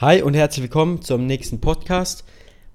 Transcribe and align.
Hi 0.00 0.22
und 0.22 0.32
herzlich 0.32 0.62
willkommen 0.62 1.02
zum 1.02 1.26
nächsten 1.26 1.60
Podcast. 1.60 2.24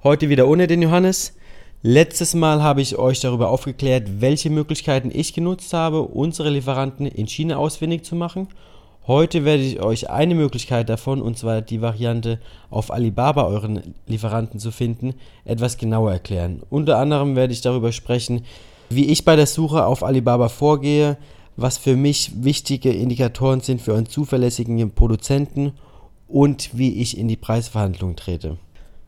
Heute 0.04 0.30
wieder 0.30 0.48
ohne 0.48 0.68
den 0.68 0.84
Johannes. 0.84 1.34
Letztes 1.82 2.36
Mal 2.36 2.62
habe 2.62 2.84
ich 2.84 3.00
euch 3.00 3.20
darüber 3.20 3.50
aufgeklärt, 3.50 4.22
welche 4.22 4.52
Möglichkeiten 4.52 5.10
ich 5.12 5.34
genutzt 5.34 5.74
habe, 5.74 6.04
unsere 6.04 6.52
Lieferanten 6.52 7.08
in 7.08 7.26
China 7.26 7.58
ausfindig 7.58 8.04
zu 8.06 8.16
machen. 8.16 8.50
Heute 9.08 9.44
werde 9.44 9.64
ich 9.64 9.82
euch 9.82 10.08
eine 10.08 10.36
Möglichkeit 10.36 10.88
davon, 10.88 11.20
und 11.20 11.36
zwar 11.36 11.64
die 11.64 11.82
Variante 11.82 12.40
auf 12.70 12.94
Alibaba 12.94 13.46
euren 13.46 13.96
Lieferanten 14.06 14.60
zu 14.60 14.70
finden, 14.70 15.16
etwas 15.46 15.80
genauer 15.80 16.12
erklären. 16.12 16.62
Unter 16.70 17.00
anderem 17.00 17.36
werde 17.36 17.54
ich 17.54 17.62
darüber 17.62 17.92
sprechen, 17.92 18.46
wie 18.92 19.06
ich 19.06 19.26
bei 19.26 19.36
der 19.36 19.48
Suche 19.48 19.88
auf 19.88 20.04
Alibaba 20.04 20.48
vorgehe, 20.48 21.18
was 21.58 21.80
für 21.80 21.96
mich 21.96 22.44
wichtige 22.44 22.92
Indikatoren 22.92 23.62
sind 23.62 23.82
für 23.82 23.96
einen 23.96 24.06
zuverlässigen 24.06 24.92
Produzenten 24.92 25.74
und 26.28 26.78
wie 26.78 27.02
ich 27.02 27.18
in 27.18 27.28
die 27.28 27.36
Preisverhandlung 27.36 28.16
trete. 28.16 28.58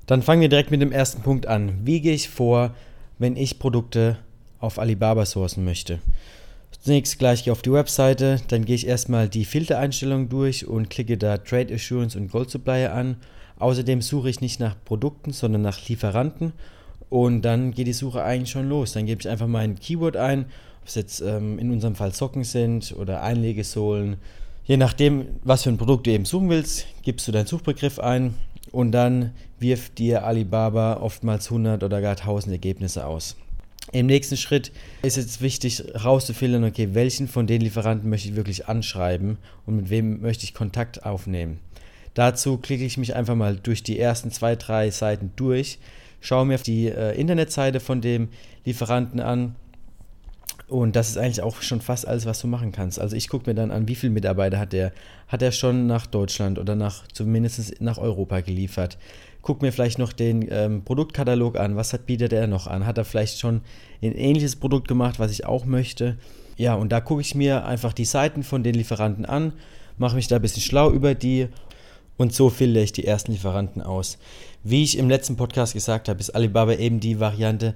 Dann 0.06 0.22
fangen 0.22 0.42
wir 0.42 0.50
direkt 0.50 0.72
mit 0.72 0.82
dem 0.82 0.92
ersten 0.92 1.22
Punkt 1.22 1.48
an. 1.48 1.80
Wie 1.84 2.00
gehe 2.02 2.14
ich 2.14 2.30
vor, 2.30 2.74
wenn 3.20 3.36
ich 3.36 3.60
Produkte 3.60 4.18
auf 4.60 4.80
Alibaba 4.80 5.26
sourcen 5.26 5.66
möchte? 5.66 6.00
Zunächst 6.80 7.20
gleich 7.20 7.44
gehe 7.44 7.52
ich 7.52 7.58
auf 7.58 7.62
die 7.62 7.74
Webseite, 7.74 8.40
dann 8.48 8.64
gehe 8.64 8.76
ich 8.76 8.88
erstmal 8.88 9.28
die 9.28 9.46
Filtereinstellungen 9.46 10.30
durch 10.30 10.66
und 10.68 10.90
klicke 10.90 11.18
da 11.18 11.38
Trade 11.38 11.74
Assurance 11.74 12.18
und 12.18 12.32
Gold 12.32 12.50
Supplier 12.50 12.94
an. 12.94 13.18
Außerdem 13.60 14.02
suche 14.02 14.30
ich 14.30 14.40
nicht 14.40 14.60
nach 14.60 14.76
Produkten, 14.86 15.34
sondern 15.34 15.64
nach 15.64 15.88
Lieferanten 15.88 16.54
und 17.10 17.42
dann 17.42 17.72
geht 17.72 17.88
die 17.88 17.94
Suche 17.94 18.24
eigentlich 18.24 18.52
schon 18.52 18.70
los. 18.70 18.94
Dann 18.94 19.06
gebe 19.06 19.22
ich 19.22 19.30
einfach 19.30 19.48
mal 19.48 19.60
ein 19.60 19.80
Keyword 19.80 20.18
ein, 20.18 20.46
ob 20.82 20.88
es 20.88 20.96
jetzt 20.96 21.22
ähm, 21.22 21.58
in 21.60 21.72
unserem 21.72 21.96
Fall 21.96 22.14
Socken 22.14 22.44
sind 22.44 22.96
oder 22.98 23.22
Einlegesohlen 23.24 24.18
Je 24.68 24.76
nachdem, 24.76 25.28
was 25.44 25.64
für 25.64 25.70
ein 25.70 25.78
Produkt 25.78 26.08
du 26.08 26.12
eben 26.12 26.26
suchen 26.26 26.50
willst, 26.50 26.88
gibst 27.02 27.26
du 27.26 27.32
deinen 27.32 27.48
Suchbegriff 27.48 28.00
ein 28.00 28.34
und 28.74 28.92
dann 28.92 29.32
wirft 29.60 29.98
dir 29.98 30.26
Alibaba 30.26 30.98
oftmals 30.98 31.46
100 31.46 31.84
oder 31.84 32.02
gar 32.02 32.18
1000 32.18 32.52
Ergebnisse 32.52 33.08
aus. 33.08 33.38
Im 33.94 34.08
nächsten 34.08 34.36
Schritt 34.36 34.74
ist 35.04 35.18
es 35.18 35.40
wichtig 35.40 35.82
herauszufiltern, 35.94 36.66
okay, 36.66 36.90
welchen 36.92 37.30
von 37.30 37.48
den 37.48 37.62
Lieferanten 37.62 38.10
möchte 38.10 38.28
ich 38.28 38.36
wirklich 38.36 38.68
anschreiben 38.68 39.38
und 39.66 39.78
mit 39.78 39.90
wem 39.90 40.20
möchte 40.20 40.44
ich 40.44 40.54
Kontakt 40.54 41.06
aufnehmen. 41.06 41.60
Dazu 42.14 42.58
klicke 42.58 42.84
ich 42.84 42.98
mich 42.98 43.16
einfach 43.16 43.36
mal 43.36 43.56
durch 43.56 43.84
die 43.84 43.98
ersten 43.98 44.32
zwei, 44.32 44.58
drei 44.58 44.90
Seiten 44.90 45.32
durch, 45.38 45.80
schaue 46.20 46.46
mir 46.46 46.58
die 46.58 46.88
äh, 46.88 47.18
Internetseite 47.18 47.80
von 47.80 48.02
dem 48.02 48.28
Lieferanten 48.66 49.22
an 49.22 49.56
und 50.68 50.98
das 50.98 51.10
ist 51.10 51.18
eigentlich 51.18 51.42
auch 51.42 51.62
schon 51.62 51.80
fast 51.80 52.08
alles, 52.08 52.26
was 52.26 52.42
du 52.42 52.48
machen 52.48 52.74
kannst. 52.74 53.00
Also 53.00 53.16
ich 53.16 53.30
gucke 53.30 53.50
mir 53.50 53.56
dann 53.56 53.72
an, 53.72 53.88
wie 53.88 53.96
viele 53.96 54.12
Mitarbeiter 54.12 54.60
hat 54.60 54.74
er. 54.74 54.92
Hat 55.30 55.42
er 55.42 55.54
schon 55.54 55.88
nach 55.88 56.08
Deutschland 56.08 56.60
oder 56.60 56.76
nach 56.76 57.08
zumindest 57.08 57.80
nach 57.82 57.98
Europa 57.98 58.42
geliefert? 58.42 58.98
Guck 59.42 59.62
mir 59.62 59.72
vielleicht 59.72 59.98
noch 59.98 60.12
den 60.12 60.46
ähm, 60.52 60.84
Produktkatalog 60.84 61.58
an. 61.58 61.78
Was 61.78 61.94
hat, 61.94 62.06
bietet 62.06 62.34
er 62.34 62.48
noch 62.48 62.68
an? 62.68 62.86
Hat 62.86 62.98
er 62.98 63.06
vielleicht 63.06 63.40
schon 63.40 63.62
ein 64.02 64.14
ähnliches 64.14 64.58
Produkt 64.58 64.90
gemacht, 64.90 65.20
was 65.20 65.32
ich 65.32 65.46
auch 65.46 65.64
möchte? 65.64 66.18
Ja, 66.58 66.76
und 66.76 66.92
da 66.92 67.00
gucke 67.00 67.22
ich 67.22 67.34
mir 67.34 67.66
einfach 67.66 67.94
die 67.94 68.06
Seiten 68.06 68.44
von 68.44 68.64
den 68.64 68.74
Lieferanten 68.74 69.26
an, 69.26 69.54
mache 69.98 70.16
mich 70.16 70.28
da 70.28 70.38
ein 70.38 70.42
bisschen 70.42 70.64
schlau 70.64 70.92
über 70.92 71.16
die 71.16 71.48
und 72.18 72.34
so 72.34 72.50
filtere 72.50 72.84
ich 72.84 72.92
die 72.92 73.06
ersten 73.06 73.32
Lieferanten 73.32 73.82
aus. 73.82 74.18
Wie 74.64 74.84
ich 74.84 74.98
im 74.98 75.08
letzten 75.08 75.38
Podcast 75.38 75.74
gesagt 75.74 76.10
habe, 76.10 76.20
ist 76.20 76.32
Alibaba 76.32 76.74
eben 76.74 77.00
die 77.00 77.20
Variante, 77.20 77.76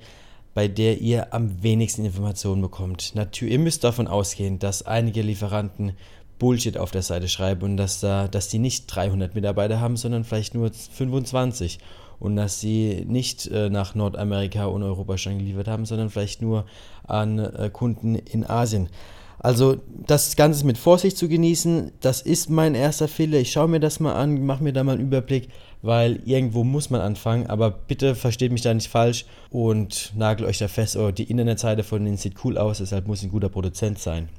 bei 0.53 0.67
der 0.67 0.99
ihr 0.99 1.33
am 1.33 1.63
wenigsten 1.63 2.05
Informationen 2.05 2.61
bekommt. 2.61 3.13
Natürlich, 3.15 3.53
ihr 3.53 3.59
müsst 3.59 3.83
davon 3.83 4.07
ausgehen, 4.07 4.59
dass 4.59 4.85
einige 4.85 5.21
Lieferanten 5.21 5.93
Bullshit 6.39 6.77
auf 6.77 6.91
der 6.91 7.03
Seite 7.03 7.27
schreiben 7.27 7.63
und 7.63 7.77
dass, 7.77 7.99
da, 7.99 8.27
dass 8.27 8.49
die 8.49 8.59
nicht 8.59 8.87
300 8.87 9.35
Mitarbeiter 9.35 9.79
haben, 9.79 9.95
sondern 9.95 10.23
vielleicht 10.23 10.55
nur 10.55 10.71
25 10.71 11.79
und 12.19 12.35
dass 12.35 12.59
sie 12.59 13.05
nicht 13.07 13.47
äh, 13.47 13.69
nach 13.69 13.95
Nordamerika 13.95 14.65
und 14.65 14.83
Europa 14.83 15.17
schon 15.17 15.37
geliefert 15.37 15.67
haben, 15.67 15.85
sondern 15.85 16.09
vielleicht 16.09 16.41
nur 16.41 16.65
an 17.03 17.39
äh, 17.39 17.69
Kunden 17.71 18.15
in 18.15 18.43
Asien. 18.47 18.89
Also 19.37 19.77
das 19.87 20.35
Ganze 20.35 20.65
mit 20.67 20.77
Vorsicht 20.77 21.17
zu 21.17 21.27
genießen, 21.27 21.91
das 21.99 22.21
ist 22.21 22.51
mein 22.51 22.75
erster 22.75 23.07
Fehler. 23.07 23.39
Ich 23.39 23.51
schaue 23.51 23.67
mir 23.67 23.79
das 23.79 23.99
mal 23.99 24.13
an, 24.13 24.45
mache 24.45 24.63
mir 24.63 24.71
da 24.71 24.83
mal 24.83 24.93
einen 24.93 25.07
Überblick, 25.07 25.49
weil 25.81 26.19
irgendwo 26.25 26.63
muss 26.63 26.89
man 26.89 27.01
anfangen. 27.01 27.47
Aber 27.47 27.71
bitte 27.71 28.15
versteht 28.15 28.51
mich 28.51 28.61
da 28.61 28.73
nicht 28.73 28.89
falsch 28.89 29.25
und 29.49 30.13
nagelt 30.15 30.47
euch 30.47 30.57
da 30.57 30.67
fest, 30.67 30.95
oh, 30.95 31.11
die 31.11 31.23
Internetseite 31.23 31.83
von 31.83 32.03
denen 32.03 32.17
sieht 32.17 32.43
cool 32.43 32.57
aus, 32.57 32.79
deshalb 32.79 33.07
muss 33.07 33.23
ein 33.23 33.31
guter 33.31 33.49
Produzent 33.49 33.99
sein. 33.99 34.29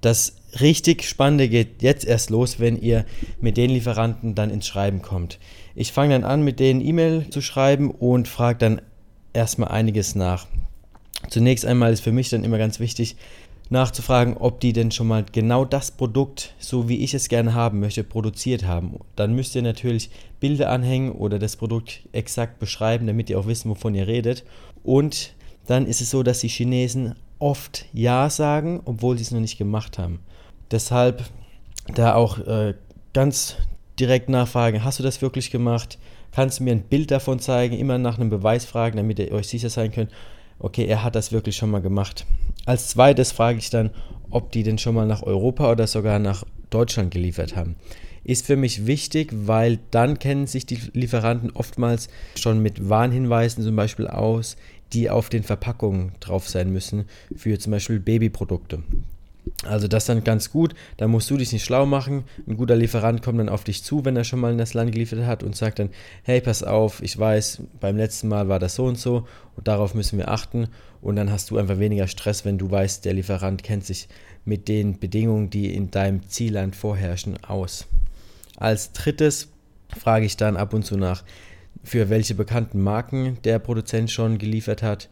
Das 0.00 0.36
richtig 0.60 1.04
Spannende 1.04 1.48
geht 1.48 1.82
jetzt 1.82 2.04
erst 2.04 2.28
los, 2.28 2.60
wenn 2.60 2.78
ihr 2.78 3.06
mit 3.40 3.56
den 3.56 3.70
Lieferanten 3.70 4.34
dann 4.34 4.50
ins 4.50 4.66
Schreiben 4.66 5.00
kommt. 5.00 5.38
Ich 5.74 5.92
fange 5.92 6.12
dann 6.12 6.24
an, 6.24 6.42
mit 6.42 6.60
denen 6.60 6.82
E-Mail 6.82 7.30
zu 7.30 7.40
schreiben 7.40 7.90
und 7.90 8.28
frage 8.28 8.58
dann 8.58 8.82
erstmal 9.32 9.70
einiges 9.70 10.14
nach. 10.14 10.46
Zunächst 11.30 11.64
einmal 11.64 11.92
ist 11.92 12.02
für 12.02 12.12
mich 12.12 12.28
dann 12.28 12.44
immer 12.44 12.58
ganz 12.58 12.80
wichtig, 12.80 13.16
nachzufragen, 13.70 14.36
ob 14.36 14.60
die 14.60 14.72
denn 14.72 14.90
schon 14.90 15.08
mal 15.08 15.24
genau 15.30 15.64
das 15.64 15.90
Produkt, 15.90 16.54
so 16.58 16.88
wie 16.88 17.02
ich 17.02 17.14
es 17.14 17.28
gerne 17.28 17.54
haben 17.54 17.80
möchte, 17.80 18.04
produziert 18.04 18.64
haben. 18.64 18.98
Dann 19.16 19.34
müsst 19.34 19.54
ihr 19.54 19.62
natürlich 19.62 20.10
Bilder 20.40 20.70
anhängen 20.70 21.12
oder 21.12 21.38
das 21.38 21.56
Produkt 21.56 22.02
exakt 22.12 22.58
beschreiben, 22.58 23.06
damit 23.06 23.30
ihr 23.30 23.38
auch 23.38 23.46
wisst, 23.46 23.68
wovon 23.68 23.94
ihr 23.94 24.06
redet. 24.06 24.44
Und 24.82 25.34
dann 25.66 25.86
ist 25.86 26.00
es 26.00 26.10
so, 26.10 26.22
dass 26.22 26.40
die 26.40 26.48
Chinesen 26.48 27.14
oft 27.38 27.86
Ja 27.92 28.30
sagen, 28.30 28.80
obwohl 28.84 29.16
sie 29.16 29.24
es 29.24 29.30
noch 29.30 29.40
nicht 29.40 29.58
gemacht 29.58 29.98
haben. 29.98 30.20
Deshalb 30.70 31.24
da 31.94 32.14
auch 32.14 32.38
äh, 32.38 32.74
ganz 33.12 33.56
direkt 33.98 34.28
nachfragen, 34.28 34.84
hast 34.84 34.98
du 34.98 35.02
das 35.02 35.22
wirklich 35.22 35.50
gemacht? 35.50 35.98
Kannst 36.32 36.58
du 36.58 36.64
mir 36.64 36.72
ein 36.72 36.82
Bild 36.82 37.10
davon 37.10 37.38
zeigen? 37.38 37.78
Immer 37.78 37.98
nach 37.98 38.18
einem 38.18 38.30
Beweis 38.30 38.64
fragen, 38.64 38.96
damit 38.96 39.18
ihr 39.18 39.32
euch 39.32 39.48
sicher 39.48 39.70
sein 39.70 39.92
könnt, 39.92 40.10
okay, 40.58 40.86
er 40.86 41.02
hat 41.02 41.14
das 41.14 41.32
wirklich 41.32 41.56
schon 41.56 41.70
mal 41.70 41.82
gemacht. 41.82 42.26
Als 42.66 42.88
zweites 42.88 43.32
frage 43.32 43.58
ich 43.58 43.70
dann, 43.70 43.90
ob 44.30 44.52
die 44.52 44.62
denn 44.62 44.78
schon 44.78 44.94
mal 44.94 45.06
nach 45.06 45.22
Europa 45.22 45.70
oder 45.70 45.86
sogar 45.86 46.18
nach 46.18 46.44
Deutschland 46.70 47.10
geliefert 47.10 47.56
haben. 47.56 47.76
Ist 48.24 48.46
für 48.46 48.56
mich 48.56 48.86
wichtig, 48.86 49.30
weil 49.32 49.78
dann 49.90 50.18
kennen 50.18 50.46
sich 50.46 50.64
die 50.64 50.78
Lieferanten 50.92 51.50
oftmals 51.50 52.08
schon 52.36 52.60
mit 52.60 52.88
Warnhinweisen 52.88 53.62
zum 53.62 53.76
Beispiel 53.76 54.08
aus, 54.08 54.56
die 54.92 55.10
auf 55.10 55.28
den 55.28 55.42
Verpackungen 55.42 56.12
drauf 56.20 56.48
sein 56.48 56.72
müssen 56.72 57.04
für 57.36 57.58
zum 57.58 57.72
Beispiel 57.72 58.00
Babyprodukte. 58.00 58.82
Also 59.66 59.88
das 59.88 60.06
dann 60.06 60.24
ganz 60.24 60.50
gut, 60.50 60.74
da 60.96 61.08
musst 61.08 61.30
du 61.30 61.36
dich 61.36 61.52
nicht 61.52 61.64
schlau 61.64 61.86
machen. 61.86 62.24
Ein 62.46 62.56
guter 62.56 62.76
Lieferant 62.76 63.22
kommt 63.22 63.38
dann 63.38 63.48
auf 63.48 63.64
dich 63.64 63.82
zu, 63.82 64.04
wenn 64.04 64.16
er 64.16 64.24
schon 64.24 64.40
mal 64.40 64.52
in 64.52 64.58
das 64.58 64.74
Land 64.74 64.92
geliefert 64.92 65.24
hat 65.26 65.42
und 65.42 65.56
sagt 65.56 65.78
dann, 65.78 65.90
hey, 66.22 66.40
pass 66.40 66.62
auf, 66.62 67.02
ich 67.02 67.18
weiß, 67.18 67.62
beim 67.80 67.96
letzten 67.96 68.28
Mal 68.28 68.48
war 68.48 68.58
das 68.58 68.74
so 68.74 68.84
und 68.84 68.98
so 68.98 69.26
und 69.56 69.66
darauf 69.68 69.94
müssen 69.94 70.18
wir 70.18 70.28
achten. 70.28 70.68
Und 71.00 71.16
dann 71.16 71.30
hast 71.30 71.50
du 71.50 71.58
einfach 71.58 71.78
weniger 71.78 72.08
Stress, 72.08 72.44
wenn 72.44 72.58
du 72.58 72.70
weißt, 72.70 73.04
der 73.04 73.14
Lieferant 73.14 73.62
kennt 73.62 73.84
sich 73.84 74.08
mit 74.44 74.68
den 74.68 74.98
Bedingungen, 74.98 75.50
die 75.50 75.74
in 75.74 75.90
deinem 75.90 76.28
Zielland 76.28 76.76
vorherrschen, 76.76 77.42
aus. 77.44 77.86
Als 78.56 78.92
drittes 78.92 79.48
frage 79.98 80.26
ich 80.26 80.36
dann 80.36 80.56
ab 80.56 80.74
und 80.74 80.84
zu 80.84 80.96
nach, 80.96 81.24
für 81.82 82.08
welche 82.08 82.34
bekannten 82.34 82.80
Marken 82.80 83.38
der 83.44 83.58
Produzent 83.58 84.10
schon 84.10 84.38
geliefert 84.38 84.82
hat 84.82 85.08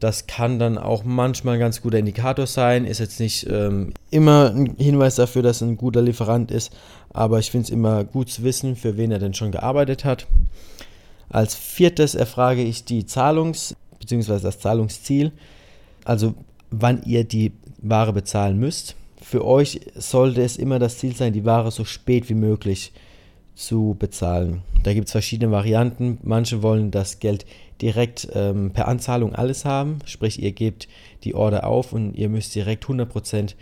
das 0.00 0.26
kann 0.26 0.58
dann 0.58 0.76
auch 0.76 1.04
manchmal 1.04 1.54
ein 1.54 1.60
ganz 1.60 1.80
guter 1.80 1.98
Indikator 1.98 2.46
sein. 2.46 2.84
Ist 2.84 3.00
jetzt 3.00 3.20
nicht 3.20 3.46
ähm, 3.48 3.94
immer 4.10 4.50
ein 4.50 4.74
Hinweis 4.76 5.14
dafür, 5.14 5.42
dass 5.42 5.62
ein 5.62 5.76
guter 5.76 6.02
Lieferant 6.02 6.50
ist, 6.50 6.72
aber 7.12 7.38
ich 7.38 7.50
finde 7.50 7.64
es 7.64 7.70
immer 7.70 8.04
gut 8.04 8.30
zu 8.30 8.42
wissen, 8.42 8.76
für 8.76 8.96
wen 8.96 9.12
er 9.12 9.18
denn 9.18 9.34
schon 9.34 9.52
gearbeitet 9.52 10.04
hat. 10.04 10.26
Als 11.30 11.54
viertes 11.54 12.14
erfrage 12.14 12.62
ich 12.62 12.84
die 12.84 13.04
Zahlungs- 13.06 13.74
bzw. 13.98 14.40
das 14.40 14.58
Zahlungsziel, 14.58 15.32
also 16.04 16.34
wann 16.70 17.02
ihr 17.04 17.24
die 17.24 17.52
Ware 17.78 18.12
bezahlen 18.12 18.58
müsst. 18.58 18.96
Für 19.22 19.44
euch 19.44 19.80
sollte 19.94 20.42
es 20.42 20.56
immer 20.56 20.78
das 20.78 20.98
Ziel 20.98 21.16
sein, 21.16 21.32
die 21.32 21.44
Ware 21.44 21.70
so 21.70 21.84
spät 21.84 22.28
wie 22.28 22.34
möglich 22.34 22.92
zu 23.54 23.96
bezahlen. 23.98 24.62
Da 24.82 24.92
gibt 24.92 25.06
es 25.06 25.12
verschiedene 25.12 25.50
Varianten. 25.50 26.18
Manche 26.22 26.62
wollen 26.62 26.90
das 26.90 27.20
Geld 27.20 27.46
direkt 27.80 28.28
ähm, 28.34 28.72
per 28.72 28.88
Anzahlung 28.88 29.34
alles 29.34 29.64
haben, 29.64 29.98
sprich 30.04 30.42
ihr 30.42 30.52
gebt 30.52 30.88
die 31.24 31.34
Order 31.34 31.66
auf 31.66 31.92
und 31.92 32.14
ihr 32.14 32.28
müsst 32.28 32.54
direkt 32.54 32.84
100% 32.84 33.54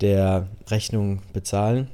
der 0.00 0.48
Rechnung 0.68 1.22
bezahlen. 1.32 1.88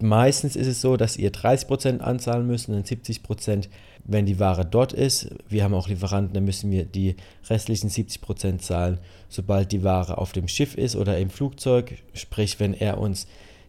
Meistens 0.00 0.54
ist 0.54 0.66
es 0.66 0.80
so, 0.80 0.96
dass 0.96 1.16
ihr 1.16 1.32
30% 1.32 1.98
anzahlen 1.98 2.46
müsst 2.46 2.68
und 2.68 2.74
dann 2.74 2.84
70%, 2.84 3.68
wenn 4.04 4.26
die 4.26 4.38
Ware 4.38 4.64
dort 4.64 4.92
ist. 4.92 5.30
Wir 5.48 5.64
haben 5.64 5.74
auch 5.74 5.88
Lieferanten, 5.88 6.34
da 6.34 6.40
müssen 6.40 6.70
wir 6.70 6.84
die 6.84 7.16
restlichen 7.48 7.90
70% 7.90 8.58
zahlen, 8.58 8.98
sobald 9.28 9.72
die 9.72 9.82
Ware 9.82 10.18
auf 10.18 10.32
dem 10.32 10.46
Schiff 10.46 10.76
ist 10.76 10.94
oder 10.94 11.18
im 11.18 11.30
Flugzeug. 11.30 11.98
Sprich, 12.14 12.60
wenn 12.60 12.74
er 12.74 12.98
uns 12.98 13.26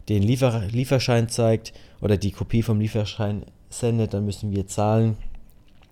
den 0.08 0.22
Liefer 0.22 0.62
Lieferschein 0.70 1.28
zeigt 1.28 1.72
oder 2.00 2.16
die 2.16 2.32
Kopie 2.32 2.62
vom 2.62 2.80
Lieferschein 2.80 3.44
sendet, 3.68 4.14
dann 4.14 4.24
müssen 4.24 4.50
wir 4.50 4.66
zahlen. 4.66 5.16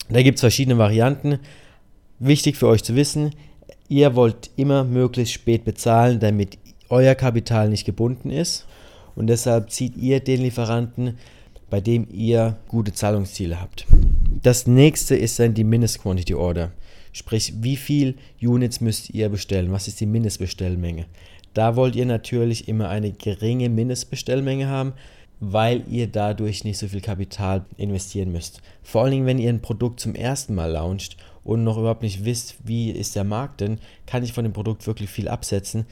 Da 0.09 0.23
gibt 0.23 0.37
es 0.37 0.41
verschiedene 0.41 0.79
Varianten. 0.79 1.39
Wichtig 2.19 2.57
für 2.57 2.67
euch 2.67 2.83
zu 2.83 2.97
wissen, 2.97 3.31
ihr 3.89 4.17
wollt 4.17 4.51
immer 4.57 4.85
möglichst 4.85 5.35
spät 5.35 5.65
bezahlen, 5.65 6.19
damit 6.19 6.59
euer 6.89 7.15
Kapital 7.15 7.69
nicht 7.69 7.85
gebunden 7.85 8.31
ist. 8.31 8.67
Und 9.15 9.27
deshalb 9.27 9.71
zieht 9.71 9.97
ihr 9.97 10.21
den 10.21 10.43
Lieferanten 10.43 11.19
bei 11.71 11.81
dem 11.81 12.07
ihr 12.11 12.57
gute 12.69 12.93
Zahlungsziele 12.93 13.61
habt. 13.61 13.87
Das 14.43 14.67
nächste 14.67 15.17
ist 15.17 15.39
dann 15.39 15.55
die 15.55 15.65
Mindest-Quantity 15.65 16.35
Order. 16.35 16.73
Sprich, 17.13 17.55
wie 17.61 17.77
viel 17.77 18.17
Units 18.41 18.81
müsst 18.81 19.11
ihr 19.11 19.29
bestellen? 19.29 19.73
Was 19.73 19.89
ist 19.89 20.01
die 20.01 20.07
Mindestbestellmenge? 20.07 21.07
Da 21.55 21.77
wollt 21.77 21.97
ihr 21.97 22.07
natürlich 22.07 22.69
immer 22.69 22.89
eine 22.89 23.13
geringe 23.13 23.69
Mindestbestellmenge 23.69 24.69
haben, 24.69 24.93
weil 25.41 25.85
ihr 25.89 26.09
dadurch 26.09 26.65
nicht 26.65 26.79
so 26.79 26.89
viel 26.89 27.01
Kapital 27.01 27.65
investieren 27.77 28.33
müsst. 28.33 28.61
Vor 28.83 29.03
allen 29.03 29.13
Dingen, 29.13 29.27
wenn 29.27 29.39
ihr 29.39 29.51
ein 29.51 29.63
Produkt 29.63 30.01
zum 30.01 30.15
ersten 30.15 30.55
Mal 30.55 30.73
launcht 30.73 31.17
und 31.45 31.65
noch 31.65 31.79
überhaupt 31.79 32.03
nicht 32.03 32.25
wisst, 32.25 32.57
wie 32.65 32.91
ist 32.91 33.17
der 33.17 33.25
Markt 33.25 33.61
denn, 33.61 33.79
kann 34.07 34.25
ich 34.25 34.33
von 34.33 34.45
dem 34.45 34.53
Produkt 34.53 34.87
wirklich 34.87 35.11
viel 35.11 35.29
absetzen, 35.29 35.87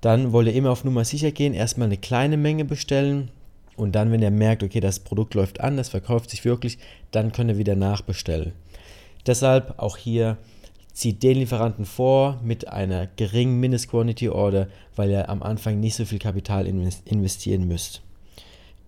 dann 0.00 0.32
wollt 0.32 0.48
ihr 0.48 0.54
immer 0.54 0.70
auf 0.70 0.84
Nummer 0.84 1.04
sicher 1.04 1.30
gehen, 1.32 1.54
erstmal 1.54 1.86
eine 1.86 1.96
kleine 1.96 2.36
Menge 2.36 2.64
bestellen 2.64 3.30
und 3.76 3.92
dann, 3.92 4.10
wenn 4.10 4.22
ihr 4.22 4.30
merkt, 4.30 4.62
okay, 4.62 4.80
das 4.80 5.00
Produkt 5.00 5.34
läuft 5.34 5.60
an, 5.60 5.76
das 5.76 5.88
verkauft 5.88 6.30
sich 6.30 6.44
wirklich, 6.44 6.78
dann 7.10 7.32
könnt 7.32 7.50
ihr 7.50 7.58
wieder 7.58 7.76
nachbestellen. 7.76 8.52
Deshalb 9.26 9.78
auch 9.78 9.96
hier 9.96 10.36
zieht 10.98 11.22
den 11.22 11.36
Lieferanten 11.38 11.84
vor 11.84 12.40
mit 12.42 12.66
einer 12.66 13.06
geringen 13.06 13.60
Mindest-Quantity 13.60 14.30
Order, 14.30 14.66
weil 14.96 15.10
ihr 15.10 15.28
am 15.28 15.44
Anfang 15.44 15.78
nicht 15.78 15.94
so 15.94 16.04
viel 16.04 16.18
Kapital 16.18 16.66
investieren 16.66 17.68
müsst. 17.68 18.02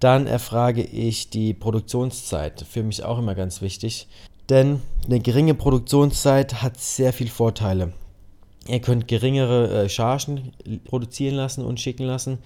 Dann 0.00 0.26
erfrage 0.26 0.82
ich 0.82 1.30
die 1.30 1.54
Produktionszeit. 1.54 2.66
Für 2.68 2.82
mich 2.82 3.04
auch 3.04 3.20
immer 3.20 3.36
ganz 3.36 3.62
wichtig. 3.62 4.08
Denn 4.48 4.80
eine 5.06 5.20
geringe 5.20 5.54
Produktionszeit 5.54 6.62
hat 6.62 6.80
sehr 6.80 7.12
viele 7.12 7.30
Vorteile. 7.30 7.92
Ihr 8.66 8.80
könnt 8.80 9.06
geringere 9.06 9.84
äh, 9.84 9.88
Chargen 9.88 10.52
produzieren 10.86 11.36
lassen 11.36 11.64
und 11.64 11.78
schicken 11.78 12.06
lassen, 12.06 12.38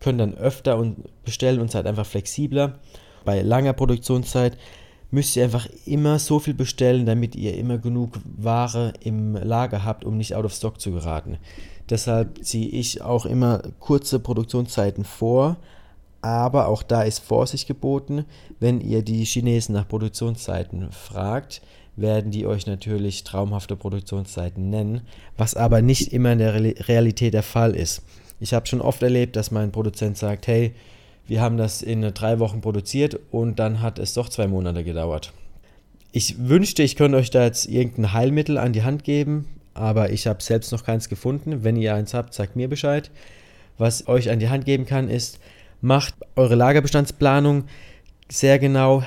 könnt 0.00 0.18
dann 0.18 0.34
öfter 0.34 0.84
bestellen 1.24 1.60
und 1.60 1.70
seid 1.70 1.86
einfach 1.86 2.06
flexibler. 2.06 2.80
Bei 3.24 3.40
langer 3.42 3.72
Produktionszeit 3.72 4.58
müsst 5.12 5.36
ihr 5.36 5.44
einfach 5.44 5.68
immer 5.86 6.18
so 6.18 6.40
viel 6.40 6.54
bestellen, 6.54 7.06
damit 7.06 7.36
ihr 7.36 7.56
immer 7.56 7.78
genug 7.78 8.18
Ware 8.24 8.94
im 9.00 9.36
Lager 9.36 9.84
habt, 9.84 10.04
um 10.04 10.16
nicht 10.16 10.34
out 10.34 10.46
of 10.46 10.54
stock 10.54 10.80
zu 10.80 10.90
geraten. 10.90 11.36
Deshalb 11.88 12.42
ziehe 12.42 12.68
ich 12.68 13.02
auch 13.02 13.26
immer 13.26 13.62
kurze 13.78 14.18
Produktionszeiten 14.18 15.04
vor, 15.04 15.58
aber 16.22 16.68
auch 16.68 16.82
da 16.82 17.02
ist 17.02 17.18
Vorsicht 17.18 17.68
geboten. 17.68 18.24
Wenn 18.58 18.80
ihr 18.80 19.02
die 19.02 19.24
Chinesen 19.24 19.74
nach 19.74 19.86
Produktionszeiten 19.86 20.90
fragt, 20.92 21.60
werden 21.94 22.30
die 22.30 22.46
euch 22.46 22.66
natürlich 22.66 23.22
traumhafte 23.22 23.76
Produktionszeiten 23.76 24.70
nennen, 24.70 25.02
was 25.36 25.54
aber 25.54 25.82
nicht 25.82 26.12
immer 26.14 26.32
in 26.32 26.38
der 26.38 26.54
Realität 26.88 27.34
der 27.34 27.42
Fall 27.42 27.76
ist. 27.76 28.02
Ich 28.40 28.54
habe 28.54 28.66
schon 28.66 28.80
oft 28.80 29.02
erlebt, 29.02 29.36
dass 29.36 29.50
mein 29.50 29.72
Produzent 29.72 30.16
sagt, 30.16 30.46
hey, 30.46 30.74
wir 31.26 31.40
haben 31.40 31.56
das 31.56 31.82
in 31.82 32.02
drei 32.14 32.38
Wochen 32.38 32.60
produziert 32.60 33.18
und 33.30 33.58
dann 33.58 33.80
hat 33.80 33.98
es 33.98 34.14
doch 34.14 34.28
zwei 34.28 34.46
Monate 34.46 34.84
gedauert. 34.84 35.32
Ich 36.12 36.48
wünschte, 36.48 36.82
ich 36.82 36.96
könnte 36.96 37.16
euch 37.16 37.30
da 37.30 37.44
jetzt 37.44 37.66
irgendein 37.66 38.12
Heilmittel 38.12 38.58
an 38.58 38.72
die 38.72 38.82
Hand 38.82 39.04
geben, 39.04 39.48
aber 39.74 40.10
ich 40.10 40.26
habe 40.26 40.42
selbst 40.42 40.72
noch 40.72 40.84
keins 40.84 41.08
gefunden. 41.08 41.64
Wenn 41.64 41.76
ihr 41.76 41.94
eins 41.94 42.12
habt, 42.12 42.34
sagt 42.34 42.56
mir 42.56 42.68
Bescheid. 42.68 43.10
Was 43.78 44.08
euch 44.08 44.30
an 44.30 44.38
die 44.38 44.50
Hand 44.50 44.66
geben 44.66 44.84
kann, 44.84 45.08
ist, 45.08 45.38
macht 45.80 46.14
eure 46.36 46.54
Lagerbestandsplanung 46.54 47.64
sehr 48.30 48.58
genau, 48.58 49.02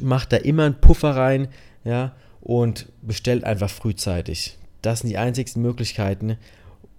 macht 0.00 0.32
da 0.32 0.38
immer 0.38 0.64
einen 0.64 0.80
Puffer 0.80 1.16
rein, 1.16 1.48
ja, 1.84 2.14
und 2.40 2.86
bestellt 3.02 3.44
einfach 3.44 3.70
frühzeitig. 3.70 4.56
Das 4.80 5.00
sind 5.00 5.10
die 5.10 5.18
einzigsten 5.18 5.62
Möglichkeiten, 5.62 6.36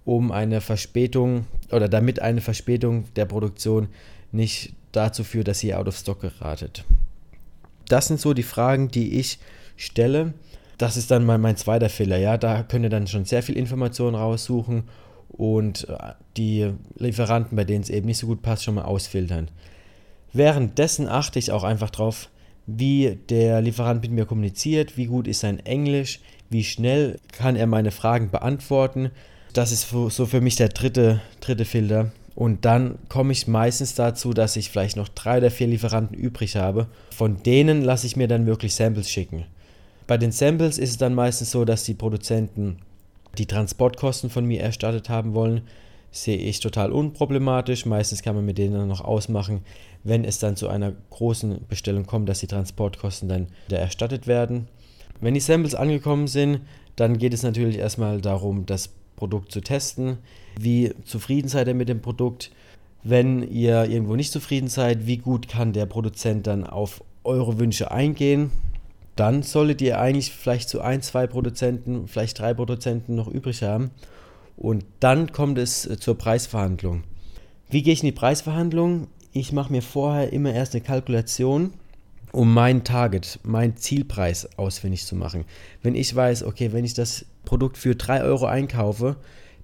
um 0.04 0.32
eine 0.32 0.60
Verspätung 0.60 1.46
oder 1.70 1.88
damit 1.88 2.20
eine 2.20 2.40
Verspätung 2.40 3.12
der 3.14 3.24
Produktion 3.26 3.88
nicht 4.34 4.74
dazu 4.92 5.24
führt, 5.24 5.48
dass 5.48 5.62
ihr 5.64 5.78
out 5.78 5.88
of 5.88 5.96
stock 5.96 6.20
geratet. 6.20 6.84
Das 7.88 8.06
sind 8.08 8.20
so 8.20 8.34
die 8.34 8.42
Fragen, 8.42 8.88
die 8.88 9.18
ich 9.18 9.38
stelle. 9.76 10.34
Das 10.78 10.96
ist 10.96 11.10
dann 11.10 11.24
mal 11.24 11.38
mein 11.38 11.56
zweiter 11.56 11.88
Fehler. 11.88 12.16
Ja, 12.18 12.36
da 12.36 12.62
könnt 12.62 12.84
ihr 12.84 12.90
dann 12.90 13.06
schon 13.06 13.24
sehr 13.24 13.42
viel 13.42 13.56
Informationen 13.56 14.16
raussuchen 14.16 14.84
und 15.28 15.88
äh, 15.88 16.12
die 16.36 16.72
Lieferanten, 16.96 17.56
bei 17.56 17.64
denen 17.64 17.82
es 17.82 17.90
eben 17.90 18.06
nicht 18.06 18.18
so 18.18 18.26
gut 18.26 18.42
passt, 18.42 18.64
schon 18.64 18.74
mal 18.74 18.84
ausfiltern. 18.84 19.50
Währenddessen 20.32 21.08
achte 21.08 21.38
ich 21.38 21.52
auch 21.52 21.64
einfach 21.64 21.90
drauf, 21.90 22.28
wie 22.66 23.18
der 23.28 23.60
Lieferant 23.60 24.02
mit 24.02 24.10
mir 24.10 24.26
kommuniziert, 24.26 24.96
wie 24.96 25.06
gut 25.06 25.28
ist 25.28 25.40
sein 25.40 25.64
Englisch, 25.64 26.20
wie 26.50 26.64
schnell 26.64 27.20
kann 27.32 27.56
er 27.56 27.66
meine 27.66 27.90
Fragen 27.90 28.30
beantworten. 28.30 29.10
Das 29.52 29.70
ist 29.70 29.90
so 29.90 30.26
für 30.26 30.40
mich 30.40 30.56
der 30.56 30.70
dritte, 30.70 31.20
dritte 31.40 31.64
Filter. 31.64 32.10
Und 32.34 32.64
dann 32.64 32.98
komme 33.08 33.32
ich 33.32 33.46
meistens 33.46 33.94
dazu, 33.94 34.32
dass 34.32 34.56
ich 34.56 34.70
vielleicht 34.70 34.96
noch 34.96 35.08
drei 35.08 35.38
oder 35.38 35.50
vier 35.50 35.68
Lieferanten 35.68 36.16
übrig 36.16 36.56
habe. 36.56 36.88
Von 37.10 37.42
denen 37.42 37.82
lasse 37.82 38.06
ich 38.06 38.16
mir 38.16 38.26
dann 38.26 38.46
wirklich 38.46 38.74
Samples 38.74 39.08
schicken. 39.08 39.44
Bei 40.06 40.18
den 40.18 40.32
Samples 40.32 40.78
ist 40.78 40.90
es 40.90 40.98
dann 40.98 41.14
meistens 41.14 41.50
so, 41.50 41.64
dass 41.64 41.84
die 41.84 41.94
Produzenten 41.94 42.78
die 43.38 43.46
Transportkosten 43.46 44.30
von 44.30 44.44
mir 44.44 44.60
erstattet 44.60 45.08
haben 45.08 45.34
wollen. 45.34 45.62
Sehe 46.10 46.36
ich 46.36 46.60
total 46.60 46.92
unproblematisch. 46.92 47.86
Meistens 47.86 48.22
kann 48.22 48.34
man 48.34 48.44
mit 48.44 48.58
denen 48.58 48.74
dann 48.74 48.88
noch 48.88 49.00
ausmachen, 49.00 49.62
wenn 50.02 50.24
es 50.24 50.38
dann 50.38 50.56
zu 50.56 50.68
einer 50.68 50.92
großen 51.10 51.66
Bestellung 51.68 52.06
kommt, 52.06 52.28
dass 52.28 52.40
die 52.40 52.46
Transportkosten 52.46 53.28
dann 53.28 53.46
wieder 53.66 53.78
erstattet 53.78 54.26
werden. 54.26 54.68
Wenn 55.20 55.34
die 55.34 55.40
Samples 55.40 55.74
angekommen 55.74 56.26
sind, 56.26 56.60
dann 56.96 57.18
geht 57.18 57.34
es 57.34 57.42
natürlich 57.42 57.78
erstmal 57.78 58.20
darum, 58.20 58.66
das 58.66 58.90
Produkt 59.16 59.52
zu 59.52 59.60
testen. 59.60 60.18
Wie 60.58 60.92
zufrieden 61.04 61.48
seid 61.48 61.68
ihr 61.68 61.74
mit 61.74 61.88
dem 61.88 62.02
Produkt? 62.02 62.50
Wenn 63.02 63.42
ihr 63.42 63.84
irgendwo 63.84 64.16
nicht 64.16 64.32
zufrieden 64.32 64.68
seid, 64.68 65.06
wie 65.06 65.18
gut 65.18 65.48
kann 65.48 65.72
der 65.72 65.86
Produzent 65.86 66.46
dann 66.46 66.66
auf 66.66 67.02
eure 67.22 67.58
Wünsche 67.58 67.90
eingehen? 67.90 68.50
Dann 69.16 69.42
solltet 69.42 69.80
ihr 69.82 70.00
eigentlich 70.00 70.32
vielleicht 70.32 70.68
zu 70.68 70.80
ein, 70.80 71.02
zwei 71.02 71.26
Produzenten, 71.26 72.08
vielleicht 72.08 72.38
drei 72.38 72.54
Produzenten 72.54 73.14
noch 73.14 73.28
übrig 73.28 73.62
haben. 73.62 73.90
Und 74.56 74.84
dann 75.00 75.32
kommt 75.32 75.58
es 75.58 75.86
äh, 75.86 75.98
zur 75.98 76.16
Preisverhandlung. 76.16 77.04
Wie 77.70 77.82
gehe 77.82 77.92
ich 77.92 78.02
in 78.02 78.06
die 78.06 78.12
Preisverhandlung? 78.12 79.08
Ich 79.32 79.52
mache 79.52 79.72
mir 79.72 79.82
vorher 79.82 80.32
immer 80.32 80.52
erst 80.52 80.74
eine 80.74 80.84
Kalkulation, 80.84 81.72
um 82.34 82.52
meinen 82.52 82.82
Target, 82.82 83.38
meinen 83.44 83.76
Zielpreis 83.76 84.58
ausfindig 84.58 85.06
zu 85.06 85.14
machen. 85.14 85.44
Wenn 85.82 85.94
ich 85.94 86.14
weiß, 86.14 86.42
okay, 86.42 86.72
wenn 86.72 86.84
ich 86.84 86.94
das 86.94 87.26
Produkt 87.44 87.78
für 87.78 87.94
3 87.94 88.22
Euro 88.24 88.46
einkaufe, 88.46 89.16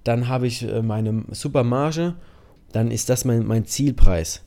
dann 0.05 0.29
habe 0.29 0.47
ich 0.47 0.63
äh, 0.63 0.81
meine 0.81 1.25
super 1.31 1.63
Marge, 1.63 2.15
dann 2.71 2.89
ist 2.89 3.09
das 3.09 3.25
mein, 3.25 3.45
mein 3.45 3.65
Zielpreis. 3.65 4.43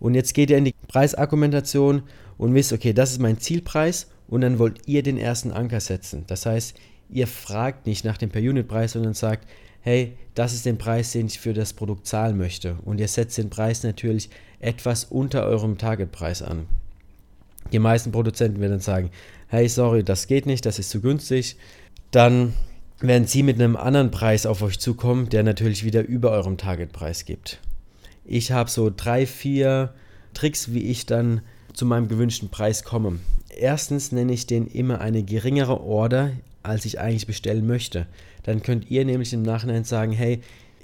Und 0.00 0.14
jetzt 0.14 0.32
geht 0.32 0.48
ihr 0.48 0.56
in 0.56 0.64
die 0.64 0.74
Preisargumentation 0.88 2.04
und 2.38 2.54
wisst, 2.54 2.72
okay, 2.72 2.94
das 2.94 3.10
ist 3.12 3.20
mein 3.20 3.38
Zielpreis 3.38 4.08
und 4.28 4.40
dann 4.40 4.58
wollt 4.58 4.88
ihr 4.88 5.02
den 5.02 5.18
ersten 5.18 5.52
Anker 5.52 5.80
setzen. 5.80 6.24
Das 6.26 6.46
heißt, 6.46 6.74
ihr 7.10 7.26
fragt 7.26 7.86
nicht 7.86 8.02
nach 8.02 8.16
dem 8.16 8.30
Per-Unit-Preis, 8.30 8.92
sondern 8.92 9.12
sagt, 9.12 9.46
hey, 9.82 10.16
das 10.34 10.54
ist 10.54 10.64
der 10.64 10.72
Preis, 10.74 11.12
den 11.12 11.26
ich 11.26 11.38
für 11.38 11.52
das 11.52 11.74
Produkt 11.74 12.06
zahlen 12.06 12.38
möchte. 12.38 12.76
Und 12.86 12.98
ihr 12.98 13.08
setzt 13.08 13.36
den 13.36 13.50
Preis 13.50 13.82
natürlich 13.82 14.30
etwas 14.58 15.04
unter 15.04 15.44
eurem 15.44 15.76
Targetpreis 15.76 16.40
an. 16.40 16.66
Die 17.72 17.78
meisten 17.78 18.12
Produzenten 18.12 18.60
werden 18.60 18.72
dann 18.72 18.80
sagen, 18.80 19.10
hey, 19.48 19.68
sorry, 19.68 20.04
das 20.04 20.26
geht 20.26 20.46
nicht, 20.46 20.64
das 20.66 20.78
ist 20.78 20.90
zu 20.90 21.00
günstig. 21.00 21.56
Dann 22.10 22.54
werden 23.00 23.26
sie 23.26 23.42
mit 23.42 23.56
einem 23.56 23.76
anderen 23.76 24.10
Preis 24.10 24.46
auf 24.46 24.62
euch 24.62 24.78
zukommen, 24.78 25.28
der 25.28 25.42
natürlich 25.42 25.84
wieder 25.84 26.06
über 26.06 26.30
eurem 26.30 26.56
Targetpreis 26.56 27.24
gibt. 27.24 27.60
Ich 28.24 28.52
habe 28.52 28.70
so 28.70 28.90
drei, 28.94 29.26
vier 29.26 29.94
Tricks, 30.34 30.72
wie 30.72 30.90
ich 30.90 31.06
dann 31.06 31.42
zu 31.72 31.86
meinem 31.86 32.08
gewünschten 32.08 32.48
Preis 32.48 32.84
komme. 32.84 33.20
Erstens 33.56 34.12
nenne 34.12 34.32
ich 34.32 34.46
den 34.46 34.66
immer 34.66 35.00
eine 35.00 35.22
geringere 35.22 35.80
Order, 35.80 36.32
als 36.62 36.84
ich 36.84 37.00
eigentlich 37.00 37.26
bestellen 37.26 37.66
möchte. 37.66 38.06
Dann 38.42 38.62
könnt 38.62 38.90
ihr 38.90 39.04
nämlich 39.04 39.32
im 39.32 39.42
Nachhinein 39.42 39.84
sagen, 39.84 40.12
hey, 40.12 40.40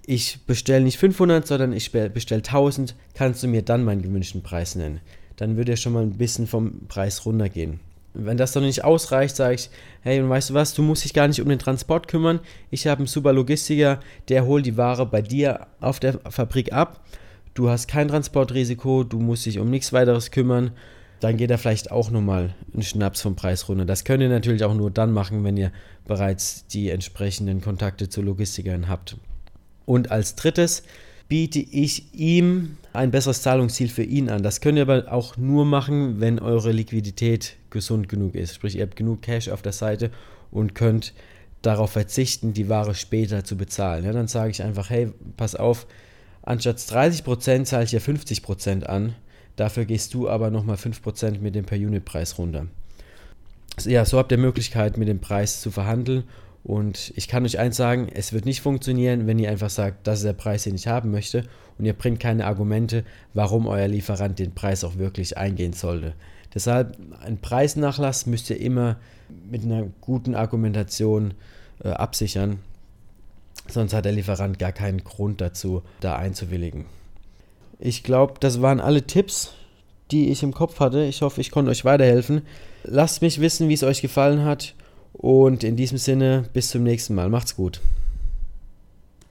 ich 0.06 0.40
bestelle 0.46 0.84
nicht 0.84 0.98
500, 0.98 1.46
sondern 1.46 1.72
ich 1.72 1.90
bestelle 1.90 2.42
1000, 2.42 2.94
kannst 3.14 3.42
du 3.42 3.48
mir 3.48 3.62
dann 3.62 3.84
meinen 3.84 4.02
gewünschten 4.02 4.42
Preis 4.42 4.74
nennen. 4.74 5.00
Dann 5.36 5.56
würde 5.56 5.72
er 5.72 5.76
schon 5.76 5.92
mal 5.92 6.02
ein 6.02 6.18
bisschen 6.18 6.46
vom 6.46 6.86
Preis 6.88 7.24
runtergehen. 7.26 7.80
Wenn 8.14 8.36
das 8.36 8.52
dann 8.52 8.62
nicht 8.62 8.84
ausreicht, 8.84 9.34
sage 9.34 9.56
ich, 9.56 9.70
hey, 10.02 10.20
und 10.20 10.28
weißt 10.28 10.50
du 10.50 10.54
was, 10.54 10.72
du 10.72 10.82
musst 10.82 11.04
dich 11.04 11.14
gar 11.14 11.26
nicht 11.26 11.42
um 11.42 11.48
den 11.48 11.58
Transport 11.58 12.06
kümmern. 12.06 12.38
Ich 12.70 12.86
habe 12.86 12.98
einen 12.98 13.06
super 13.08 13.32
Logistiker, 13.32 13.98
der 14.28 14.46
holt 14.46 14.66
die 14.66 14.76
Ware 14.76 15.04
bei 15.04 15.20
dir 15.20 15.66
auf 15.80 15.98
der 15.98 16.20
Fabrik 16.30 16.72
ab. 16.72 17.04
Du 17.54 17.70
hast 17.70 17.88
kein 17.88 18.08
Transportrisiko, 18.08 19.02
du 19.02 19.18
musst 19.18 19.46
dich 19.46 19.58
um 19.58 19.68
nichts 19.68 19.92
weiteres 19.92 20.30
kümmern. 20.30 20.70
Dann 21.18 21.36
geht 21.36 21.50
er 21.50 21.58
vielleicht 21.58 21.90
auch 21.90 22.10
nochmal 22.10 22.54
einen 22.72 22.82
Schnaps 22.82 23.22
vom 23.22 23.34
Preis 23.34 23.68
runter. 23.68 23.84
Das 23.84 24.04
könnt 24.04 24.22
ihr 24.22 24.28
natürlich 24.28 24.62
auch 24.62 24.74
nur 24.74 24.90
dann 24.90 25.12
machen, 25.12 25.42
wenn 25.42 25.56
ihr 25.56 25.72
bereits 26.06 26.66
die 26.66 26.90
entsprechenden 26.90 27.60
Kontakte 27.60 28.08
zu 28.08 28.22
Logistikern 28.22 28.88
habt. 28.88 29.16
Und 29.86 30.10
als 30.10 30.36
drittes 30.36 30.84
biete 31.34 31.58
ich 31.58 32.14
ihm 32.14 32.76
ein 32.92 33.10
besseres 33.10 33.42
Zahlungsziel 33.42 33.88
für 33.88 34.04
ihn 34.04 34.30
an. 34.30 34.44
Das 34.44 34.60
könnt 34.60 34.78
ihr 34.78 34.82
aber 34.82 35.10
auch 35.12 35.36
nur 35.36 35.64
machen, 35.64 36.20
wenn 36.20 36.38
eure 36.38 36.70
Liquidität 36.70 37.56
gesund 37.70 38.08
genug 38.08 38.36
ist. 38.36 38.54
Sprich, 38.54 38.76
ihr 38.76 38.82
habt 38.82 38.94
genug 38.94 39.22
Cash 39.22 39.48
auf 39.48 39.60
der 39.60 39.72
Seite 39.72 40.12
und 40.52 40.76
könnt 40.76 41.12
darauf 41.60 41.90
verzichten, 41.90 42.52
die 42.52 42.68
Ware 42.68 42.94
später 42.94 43.42
zu 43.42 43.56
bezahlen. 43.56 44.04
Ja, 44.04 44.12
dann 44.12 44.28
sage 44.28 44.52
ich 44.52 44.62
einfach, 44.62 44.90
hey, 44.90 45.12
pass 45.36 45.56
auf, 45.56 45.88
anstatt 46.42 46.78
30% 46.78 47.64
zahle 47.64 47.82
ich 47.82 47.90
ja 47.90 47.98
50% 47.98 48.84
an. 48.84 49.16
Dafür 49.56 49.86
gehst 49.86 50.14
du 50.14 50.28
aber 50.28 50.52
nochmal 50.52 50.76
5% 50.76 51.40
mit 51.40 51.56
dem 51.56 51.64
Per-Unit-Preis 51.64 52.38
runter. 52.38 52.68
Ja, 53.82 54.04
so 54.04 54.18
habt 54.18 54.30
ihr 54.30 54.38
Möglichkeit, 54.38 54.98
mit 54.98 55.08
dem 55.08 55.18
Preis 55.18 55.60
zu 55.60 55.72
verhandeln. 55.72 56.22
Und 56.64 57.12
ich 57.14 57.28
kann 57.28 57.44
euch 57.44 57.58
eins 57.58 57.76
sagen, 57.76 58.08
es 58.12 58.32
wird 58.32 58.46
nicht 58.46 58.62
funktionieren, 58.62 59.26
wenn 59.26 59.38
ihr 59.38 59.50
einfach 59.50 59.68
sagt, 59.68 60.06
das 60.06 60.20
ist 60.20 60.24
der 60.24 60.32
Preis, 60.32 60.64
den 60.64 60.74
ich 60.74 60.88
haben 60.88 61.10
möchte 61.10 61.44
und 61.78 61.84
ihr 61.84 61.92
bringt 61.92 62.20
keine 62.20 62.46
Argumente, 62.46 63.04
warum 63.34 63.66
euer 63.66 63.86
Lieferant 63.86 64.38
den 64.38 64.54
Preis 64.54 64.82
auch 64.82 64.96
wirklich 64.96 65.36
eingehen 65.36 65.74
sollte. 65.74 66.14
Deshalb, 66.54 66.96
ein 67.20 67.38
Preisnachlass 67.38 68.26
müsst 68.26 68.48
ihr 68.48 68.60
immer 68.60 68.96
mit 69.50 69.64
einer 69.64 69.88
guten 70.00 70.34
Argumentation 70.34 71.34
äh, 71.82 71.88
absichern. 71.88 72.60
Sonst 73.68 73.92
hat 73.92 74.04
der 74.04 74.12
Lieferant 74.12 74.58
gar 74.58 74.72
keinen 74.72 75.04
Grund 75.04 75.40
dazu, 75.40 75.82
da 76.00 76.16
einzuwilligen. 76.16 76.86
Ich 77.78 78.04
glaube, 78.04 78.34
das 78.40 78.62
waren 78.62 78.80
alle 78.80 79.06
Tipps, 79.06 79.52
die 80.10 80.30
ich 80.30 80.42
im 80.42 80.54
Kopf 80.54 80.80
hatte. 80.80 81.04
Ich 81.04 81.22
hoffe, 81.22 81.40
ich 81.40 81.50
konnte 81.50 81.70
euch 81.70 81.84
weiterhelfen. 81.84 82.42
Lasst 82.84 83.20
mich 83.20 83.40
wissen, 83.40 83.68
wie 83.68 83.74
es 83.74 83.82
euch 83.82 84.00
gefallen 84.00 84.44
hat. 84.44 84.74
Und 85.14 85.64
in 85.64 85.76
diesem 85.76 85.96
Sinne, 85.96 86.44
bis 86.52 86.68
zum 86.68 86.82
nächsten 86.82 87.14
Mal. 87.14 87.30
Macht's 87.30 87.56
gut. 87.56 87.80